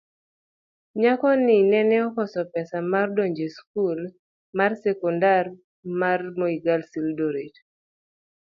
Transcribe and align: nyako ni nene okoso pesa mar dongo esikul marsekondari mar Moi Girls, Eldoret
nyako 0.99 1.29
ni 1.45 1.57
nene 1.71 1.97
okoso 2.07 2.41
pesa 2.53 2.77
mar 2.91 3.07
dongo 3.15 3.41
esikul 3.47 3.99
marsekondari 4.57 5.51
mar 5.99 6.19
Moi 6.37 6.55
Girls, 6.63 6.91
Eldoret 6.99 7.55